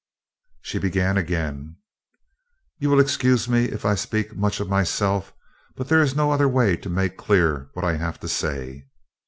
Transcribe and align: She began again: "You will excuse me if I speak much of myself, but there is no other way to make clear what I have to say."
She 0.63 0.79
began 0.79 1.15
again: 1.15 1.75
"You 2.79 2.89
will 2.89 2.99
excuse 2.99 3.47
me 3.47 3.65
if 3.65 3.85
I 3.85 3.93
speak 3.93 4.35
much 4.35 4.59
of 4.59 4.67
myself, 4.67 5.31
but 5.75 5.89
there 5.89 6.01
is 6.01 6.15
no 6.15 6.31
other 6.31 6.49
way 6.49 6.75
to 6.75 6.89
make 6.89 7.17
clear 7.17 7.69
what 7.73 7.85
I 7.85 7.97
have 7.97 8.19
to 8.21 8.27
say." 8.27 8.87